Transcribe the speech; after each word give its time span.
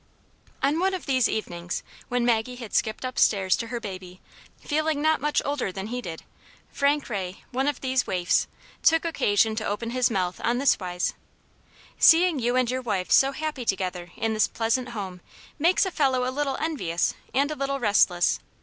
On 0.63 0.79
one 0.79 0.95
of 0.95 1.05
these 1.05 1.29
evenings, 1.29 1.83
when 2.09 2.25
Maggie 2.25 2.55
had 2.55 2.73
skipped 2.73 3.05
up 3.05 3.19
stairs 3.19 3.55
to 3.57 3.67
her 3.67 3.79
baby, 3.79 4.19
feeling 4.59 4.99
not 4.99 5.21
much 5.21 5.43
older 5.45 5.71
than 5.71 5.85
he 5.89 6.01
did, 6.01 6.23
Frank 6.71 7.07
Ray, 7.07 7.43
one 7.51 7.67
of 7.67 7.81
these 7.81 8.07
waifs, 8.07 8.47
took 8.81 9.05
occasion 9.05 9.55
to 9.57 9.63
open 9.63 9.91
his 9.91 10.09
mouth 10.09 10.41
on 10.43 10.57
this 10.57 10.79
wise:—" 10.79 11.13
Seeing 11.99 12.39
you 12.39 12.55
and 12.55 12.71
your 12.71 12.81
wife 12.81 13.11
so 13.11 13.31
happy 13.31 13.63
together 13.63 14.09
in 14.15 14.33
this 14.33 14.47
pleasant 14.47 14.89
home 14.89 15.21
makes 15.59 15.85
a 15.85 15.91
fellow 15.91 16.27
a 16.27 16.33
little 16.33 16.57
envious 16.57 17.11
3S6 17.13 17.13
Aunt 17.13 17.13
Janets 17.13 17.13
Hero. 17.35 17.41
and 17.43 17.51
a 17.51 17.55
little 17.57 17.79
restless. 17.79 18.39